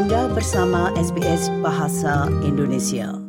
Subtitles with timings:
[0.00, 3.20] Anda bersama SBS Bahasa Indonesia.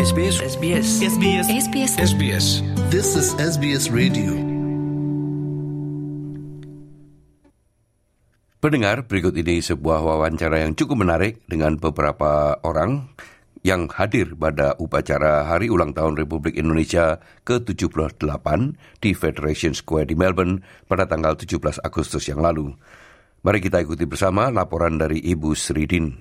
[0.00, 2.46] SBS SBS SBS SBS SBS
[2.88, 4.32] This is SBS Radio.
[8.64, 13.04] Pendengar, berikut ini sebuah wawancara yang cukup menarik dengan beberapa orang
[13.68, 18.48] yang hadir pada upacara Hari Ulang Tahun Republik Indonesia ke-78
[19.04, 22.72] di Federation Square di Melbourne pada tanggal 17 Agustus yang lalu.
[23.40, 26.12] Mari kita ikuti bersama laporan dari Ibu Sridin.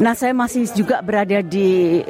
[0.00, 2.00] Nah, saya masih juga berada di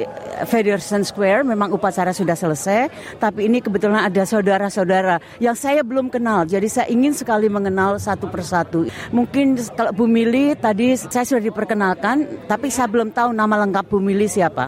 [0.51, 1.47] Federation Square.
[1.47, 2.91] Memang upacara sudah selesai,
[3.23, 6.43] tapi ini kebetulan ada saudara-saudara yang saya belum kenal.
[6.43, 8.91] Jadi saya ingin sekali mengenal satu persatu.
[9.15, 14.03] Mungkin kalau Bu Mili tadi saya sudah diperkenalkan, tapi saya belum tahu nama lengkap Bu
[14.03, 14.67] Mili siapa.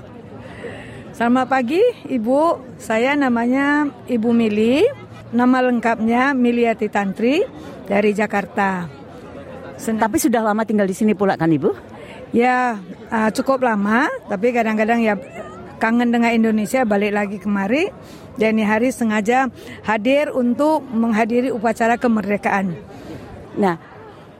[1.11, 2.63] Selamat pagi, Ibu.
[2.79, 5.03] Saya namanya Ibu Mili.
[5.33, 7.41] Nama lengkapnya Miliati Tantri
[7.93, 8.89] dari Jakarta.
[9.77, 10.09] Senang.
[10.09, 11.69] Tapi sudah lama tinggal di sini pula kan Ibu?
[12.33, 12.81] Ya,
[13.13, 15.13] uh, cukup lama, tapi kadang-kadang ya
[15.77, 17.93] kangen dengan Indonesia balik lagi kemari.
[18.33, 19.45] Dan ini hari sengaja
[19.85, 22.73] hadir untuk menghadiri upacara kemerdekaan.
[23.61, 23.77] Nah,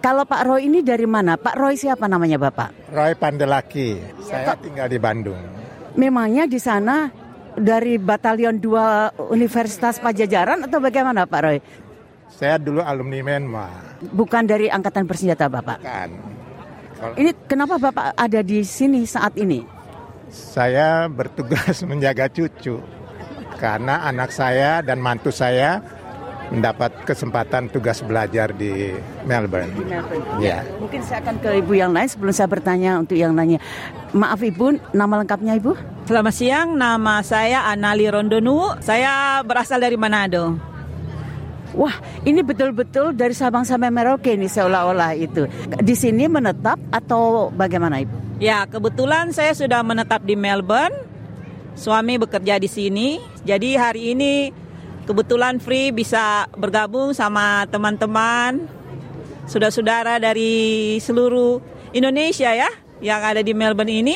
[0.02, 1.38] kalau Pak Roy ini dari mana?
[1.38, 2.90] Pak Roy siapa namanya Bapak?
[2.90, 4.02] Roy Pandelaki.
[4.26, 5.38] Saya tinggal di Bandung.
[5.94, 7.14] Memangnya di sana
[7.54, 11.62] dari Batalion 2 Universitas Pajajaran atau bagaimana Pak Roy?
[12.34, 13.68] Saya dulu alumni Menma.
[14.10, 15.80] Bukan dari Angkatan Bersenjata Bapak.
[15.86, 16.12] Kan.
[16.98, 19.74] Kalau Ini kenapa Bapak ada di sini saat ini?
[20.34, 22.82] saya bertugas menjaga cucu
[23.62, 25.80] karena anak saya dan mantu saya
[26.50, 28.94] mendapat kesempatan tugas belajar di
[29.26, 29.74] Melbourne.
[30.38, 30.62] Ya.
[30.78, 33.58] Mungkin saya akan ke Ibu yang lain sebelum saya bertanya untuk yang lainnya.
[34.12, 35.74] Maaf Ibu, nama lengkapnya Ibu?
[36.06, 38.76] Selamat siang, nama saya Anali Rondonu.
[38.84, 40.73] Saya berasal dari Manado.
[41.74, 45.50] Wah, ini betul-betul dari Sabang sampai Merauke ini seolah-olah itu.
[45.82, 48.38] Di sini menetap atau bagaimana Ibu?
[48.38, 50.94] Ya, kebetulan saya sudah menetap di Melbourne.
[51.74, 53.18] Suami bekerja di sini.
[53.42, 54.54] Jadi hari ini
[55.10, 58.70] kebetulan free bisa bergabung sama teman-teman,
[59.50, 61.60] saudara-saudara dari seluruh
[61.92, 62.70] Indonesia ya
[63.02, 64.16] yang ada di Melbourne ini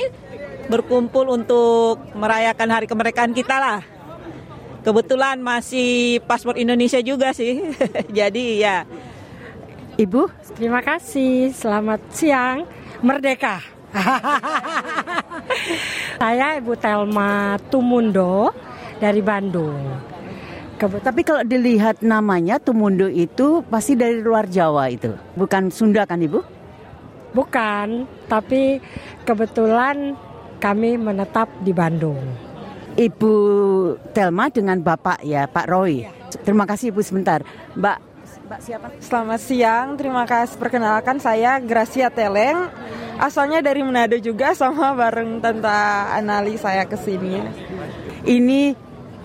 [0.69, 3.96] berkumpul untuk merayakan hari kemerdekaan kita lah.
[4.87, 7.59] Kebetulan masih paspor Indonesia juga sih.
[8.07, 8.87] Jadi ya
[9.99, 12.63] Ibu, Terima kasih, selamat siang,
[13.03, 13.59] merdeka.
[16.21, 18.55] Saya Ibu Telma Tumundo
[19.03, 19.75] dari Bandung.
[20.79, 26.39] Tapi kalau dilihat namanya Tumundo itu pasti dari luar Jawa itu, bukan Sunda kan Ibu?
[27.35, 28.79] Bukan, tapi
[29.27, 30.15] kebetulan
[30.63, 32.46] kami menetap di Bandung.
[32.97, 33.33] Ibu
[34.09, 36.09] Telma dengan Bapak ya, Pak Roy.
[36.41, 37.45] Terima kasih Ibu sebentar.
[37.77, 37.97] Mbak,
[38.49, 38.87] Mbak siapa?
[38.97, 40.57] Selamat siang, terima kasih.
[40.57, 42.73] Perkenalkan saya Gracia Teleng.
[43.21, 45.69] Asalnya dari Manado juga sama bareng Tante
[46.09, 47.37] Anali saya ke sini.
[48.25, 48.73] Ini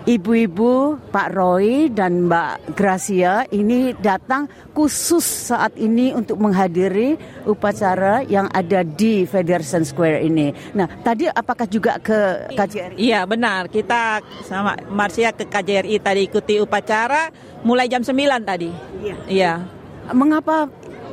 [0.06, 7.14] ibu-ibu Pak Roy dan Mbak Gracia ini datang khusus saat ini untuk menghadiri
[7.46, 10.50] upacara yang ada di Federation Square ini.
[10.74, 12.98] Nah, tadi apakah juga ke KJRI?
[12.98, 17.30] Iya benar, kita sama Marsia ke KJRI tadi ikuti upacara
[17.62, 18.70] mulai jam 9 tadi.
[19.02, 19.16] Iya.
[19.30, 19.52] Iya.
[20.10, 20.66] Mengapa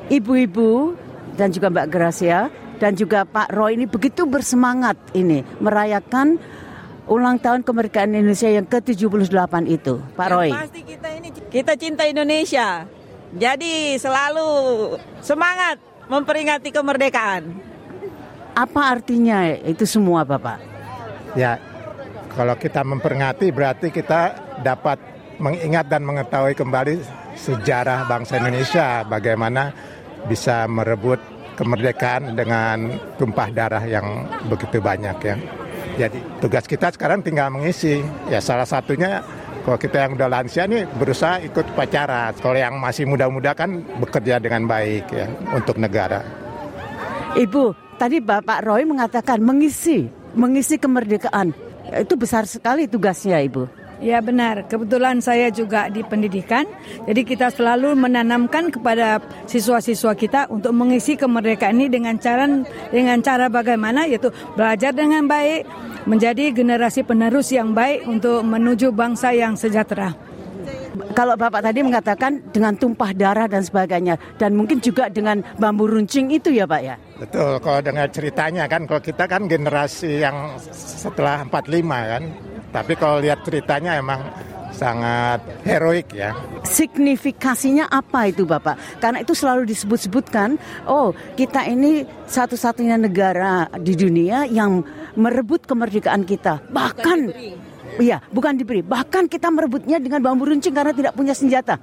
[0.09, 0.97] ibu-ibu
[1.37, 2.49] dan juga Mbak Gracia
[2.81, 6.39] dan juga Pak Roy ini begitu bersemangat ini merayakan
[7.09, 10.49] ulang tahun kemerdekaan Indonesia yang ke-78 itu, Pak Yang Roy?
[10.53, 12.85] pasti kita ini kita cinta Indonesia.
[13.29, 14.49] Jadi selalu
[15.21, 17.49] semangat memperingati kemerdekaan.
[18.53, 20.61] Apa artinya itu semua, Bapak?
[21.33, 21.57] Ya.
[22.29, 25.01] Kalau kita memperingati berarti kita dapat
[25.41, 27.01] mengingat dan mengetahui kembali
[27.35, 29.73] sejarah bangsa Indonesia bagaimana
[30.29, 31.19] bisa merebut
[31.57, 35.35] kemerdekaan dengan tumpah darah yang begitu banyak ya.
[35.99, 37.99] Jadi tugas kita sekarang tinggal mengisi.
[38.31, 39.19] Ya salah satunya
[39.67, 42.31] kalau kita yang udah lansia nih berusaha ikut upacara.
[42.39, 46.23] Kalau yang masih muda-muda kan bekerja dengan baik ya untuk negara.
[47.35, 50.07] Ibu, tadi Bapak Roy mengatakan mengisi,
[50.39, 51.51] mengisi kemerdekaan.
[51.91, 53.78] Itu besar sekali tugasnya, Ibu.
[53.99, 56.63] Ya benar, kebetulan saya juga di pendidikan,
[57.03, 62.47] jadi kita selalu menanamkan kepada siswa-siswa kita untuk mengisi kemerdekaan ini dengan cara
[62.95, 65.67] dengan cara bagaimana yaitu belajar dengan baik,
[66.07, 70.15] menjadi generasi penerus yang baik untuk menuju bangsa yang sejahtera.
[71.11, 76.31] Kalau Bapak tadi mengatakan dengan tumpah darah dan sebagainya, dan mungkin juga dengan bambu runcing
[76.31, 76.95] itu ya Pak ya?
[77.19, 82.23] Betul, kalau dengar ceritanya kan, kalau kita kan generasi yang setelah 45 kan,
[82.69, 84.21] tapi kalau lihat ceritanya emang
[84.79, 86.31] sangat heroik ya.
[86.63, 89.01] Signifikasinya apa itu Bapak?
[89.03, 90.55] Karena itu selalu disebut-sebutkan,
[90.87, 94.79] oh kita ini satu-satunya negara di dunia yang
[95.19, 96.63] merebut kemerdekaan kita.
[96.71, 97.19] Bahkan,
[97.99, 101.75] iya bukan diberi, bahkan kita merebutnya dengan bambu runcing karena tidak punya senjata.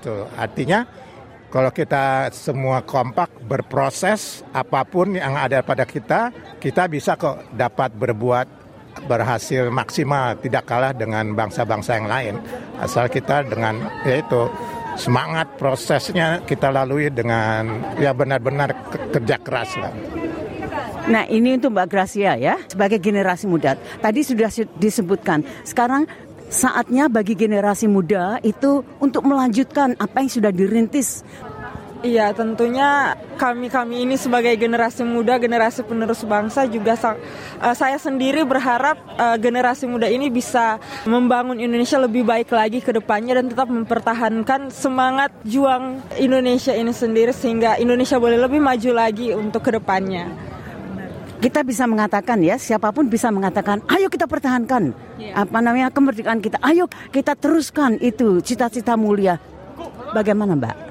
[0.00, 0.24] Betul.
[0.32, 0.88] Artinya
[1.50, 6.32] kalau kita semua kompak berproses apa pun yang ada pada kita,
[6.62, 8.59] kita bisa kok dapat berbuat
[9.06, 12.34] berhasil maksimal tidak kalah dengan bangsa-bangsa yang lain
[12.78, 14.50] asal kita dengan yaitu
[14.98, 18.74] semangat prosesnya kita lalui dengan ya benar-benar
[19.14, 19.92] kerja keras lah.
[21.08, 26.04] Nah ini untuk Mbak Gracia ya sebagai generasi muda tadi sudah disebutkan sekarang
[26.50, 31.22] saatnya bagi generasi muda itu untuk melanjutkan apa yang sudah dirintis
[32.00, 38.96] Iya, tentunya kami-kami ini sebagai generasi muda, generasi penerus bangsa juga uh, saya sendiri berharap
[39.20, 44.72] uh, generasi muda ini bisa membangun Indonesia lebih baik lagi ke depannya dan tetap mempertahankan
[44.72, 50.32] semangat juang Indonesia ini sendiri sehingga Indonesia boleh lebih maju lagi untuk ke depannya.
[51.40, 55.36] Kita bisa mengatakan ya, siapa pun bisa mengatakan, ayo kita pertahankan yeah.
[55.36, 56.56] apa namanya kemerdekaan kita.
[56.64, 59.36] Ayo kita teruskan itu cita-cita mulia.
[60.16, 60.89] Bagaimana, Mbak?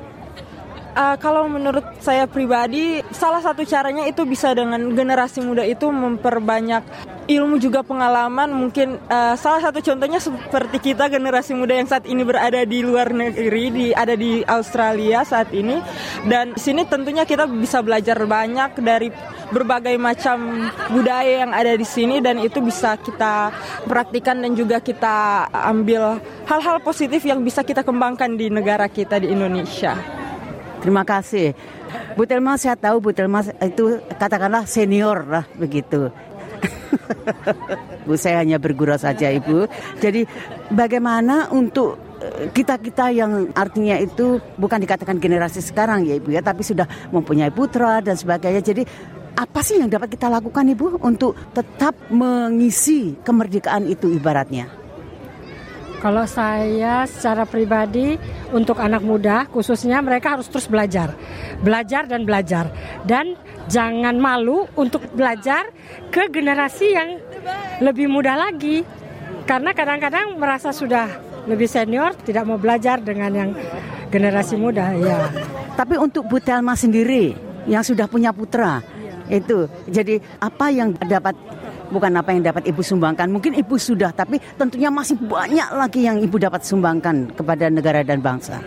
[1.00, 6.84] Uh, kalau menurut saya pribadi, salah satu caranya itu bisa dengan generasi muda itu memperbanyak
[7.24, 8.52] ilmu juga pengalaman.
[8.52, 13.16] Mungkin uh, salah satu contohnya seperti kita generasi muda yang saat ini berada di luar
[13.16, 15.80] negeri, di ada di Australia saat ini.
[16.28, 19.08] Dan di sini tentunya kita bisa belajar banyak dari
[19.56, 23.56] berbagai macam budaya yang ada di sini dan itu bisa kita
[23.88, 29.32] praktikan dan juga kita ambil hal-hal positif yang bisa kita kembangkan di negara kita di
[29.32, 30.19] Indonesia.
[30.80, 31.52] Terima kasih.
[32.16, 36.08] Bu Telma saya tahu Bu Telma itu katakanlah senior lah begitu.
[38.08, 39.68] Bu saya hanya bergurau saja Ibu.
[40.00, 40.24] Jadi
[40.72, 46.64] bagaimana untuk eh, kita-kita yang artinya itu bukan dikatakan generasi sekarang ya Ibu ya, tapi
[46.64, 48.64] sudah mempunyai putra dan sebagainya.
[48.64, 48.84] Jadi
[49.40, 54.79] apa sih yang dapat kita lakukan Ibu untuk tetap mengisi kemerdekaan itu ibaratnya?
[56.00, 58.16] Kalau saya secara pribadi
[58.56, 61.12] untuk anak muda khususnya mereka harus terus belajar.
[61.60, 62.72] Belajar dan belajar.
[63.04, 63.36] Dan
[63.68, 65.68] jangan malu untuk belajar
[66.08, 67.20] ke generasi yang
[67.84, 68.88] lebih muda lagi.
[69.44, 71.20] Karena kadang-kadang merasa sudah
[71.52, 73.52] lebih senior tidak mau belajar dengan yang
[74.08, 75.28] generasi muda ya.
[75.76, 77.36] Tapi untuk Bu Telma sendiri
[77.68, 78.80] yang sudah punya putra
[79.30, 81.38] itu jadi apa yang dapat
[81.90, 83.28] bukan apa yang dapat ibu sumbangkan.
[83.30, 88.22] Mungkin ibu sudah, tapi tentunya masih banyak lagi yang ibu dapat sumbangkan kepada negara dan
[88.22, 88.62] bangsa.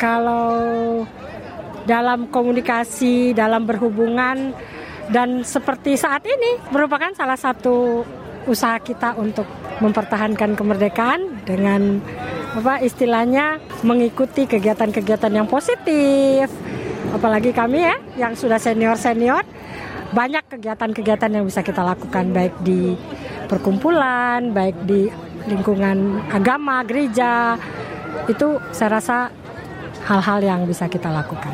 [0.00, 1.04] Kalau
[1.84, 4.52] dalam komunikasi, dalam berhubungan,
[5.08, 8.04] dan seperti saat ini merupakan salah satu
[8.44, 9.48] usaha kita untuk
[9.80, 12.02] mempertahankan kemerdekaan dengan
[12.56, 16.48] apa istilahnya mengikuti kegiatan-kegiatan yang positif.
[17.08, 19.40] Apalagi kami ya yang sudah senior-senior
[20.12, 22.96] banyak kegiatan-kegiatan yang bisa kita lakukan baik di
[23.48, 25.08] perkumpulan, baik di
[25.48, 27.56] lingkungan agama, gereja.
[28.28, 29.16] Itu saya rasa
[30.08, 31.52] hal-hal yang bisa kita lakukan.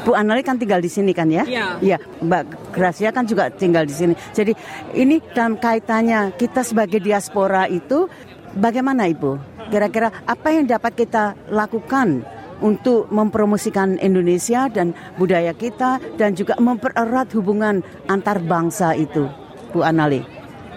[0.00, 1.44] Bu Anali kan tinggal di sini kan ya?
[1.44, 1.66] Iya.
[1.82, 4.14] Iya, Mbak Gracia kan juga tinggal di sini.
[4.32, 4.54] Jadi
[4.96, 8.08] ini dalam kaitannya kita sebagai diaspora itu
[8.56, 9.36] bagaimana Ibu?
[9.70, 12.24] Kira-kira apa yang dapat kita lakukan
[12.60, 19.26] untuk mempromosikan Indonesia dan budaya kita dan juga mempererat hubungan antar bangsa itu,
[19.72, 20.22] Bu Anali?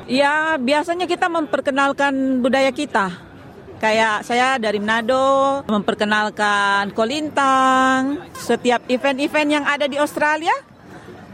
[0.08, 3.12] Ya, biasanya kita memperkenalkan budaya kita.
[3.80, 10.56] Kayak saya dari Manado memperkenalkan kolintang, setiap event-event yang ada di Australia.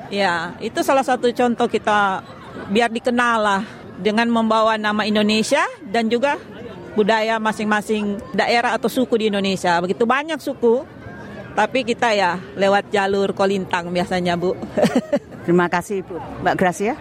[0.09, 2.25] Ya, itu salah satu contoh kita
[2.73, 3.61] biar dikenal lah
[4.01, 6.41] dengan membawa nama Indonesia dan juga
[6.93, 9.77] budaya masing-masing daerah atau suku di Indonesia.
[9.83, 10.85] Begitu banyak suku,
[11.53, 14.55] tapi kita ya lewat jalur kolintang biasanya, Bu.
[15.45, 16.17] Terima kasih, Bu.
[16.45, 16.93] Mbak Gracia.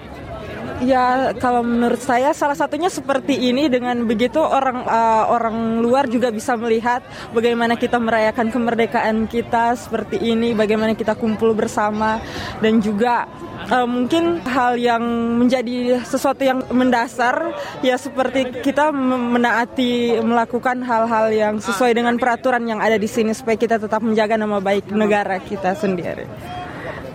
[0.78, 6.30] Ya, kalau menurut saya salah satunya seperti ini dengan begitu orang uh, orang luar juga
[6.30, 7.02] bisa melihat
[7.34, 12.22] bagaimana kita merayakan kemerdekaan kita seperti ini, bagaimana kita kumpul bersama
[12.62, 13.26] dan juga
[13.74, 15.02] uh, mungkin hal yang
[15.42, 22.78] menjadi sesuatu yang mendasar ya seperti kita menaati melakukan hal-hal yang sesuai dengan peraturan yang
[22.78, 26.57] ada di sini supaya kita tetap menjaga nama baik negara kita sendiri.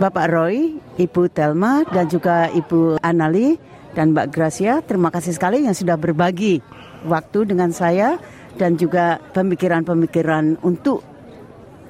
[0.03, 3.55] Bapak Roy, Ibu Telma, dan juga Ibu Anali
[3.95, 4.83] dan Mbak Gracia.
[4.83, 6.59] Terima kasih sekali yang sudah berbagi
[7.07, 8.19] waktu dengan saya
[8.59, 11.07] dan juga pemikiran-pemikiran untuk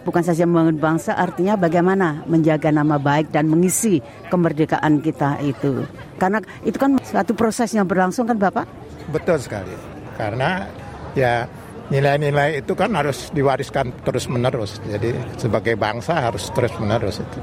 [0.06, 3.98] bukan saja membangun bangsa, artinya bagaimana menjaga nama baik dan mengisi
[4.30, 5.82] kemerdekaan kita itu.
[6.22, 8.70] Karena itu kan suatu proses yang berlangsung kan Bapak?
[9.10, 9.74] Betul sekali.
[10.22, 10.70] Karena
[11.18, 11.50] ya
[11.92, 14.80] nilai-nilai itu kan harus diwariskan terus-menerus.
[14.88, 17.40] Jadi sebagai bangsa harus terus-menerus itu.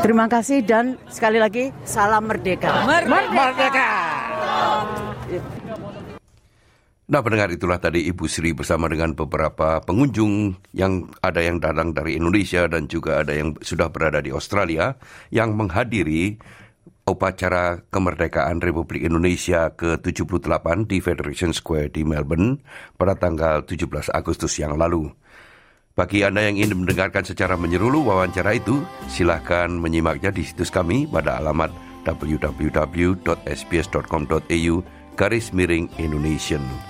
[0.00, 2.72] Terima kasih dan sekali lagi salam merdeka.
[2.88, 3.90] Merdeka!
[7.10, 12.14] Nah pendengar itulah tadi Ibu Sri bersama dengan beberapa pengunjung yang ada yang datang dari
[12.14, 14.94] Indonesia dan juga ada yang sudah berada di Australia
[15.34, 16.38] yang menghadiri
[17.08, 22.62] upacara kemerdekaan Republik Indonesia ke-78 di Federation Square di Melbourne
[22.94, 25.10] pada tanggal 17 Agustus yang lalu.
[25.98, 28.80] Bagi Anda yang ingin mendengarkan secara menyeluruh wawancara itu,
[29.10, 31.74] silahkan menyimaknya di situs kami pada alamat
[32.06, 33.14] www.sbs.com.au
[35.18, 36.89] garis miring Indonesian.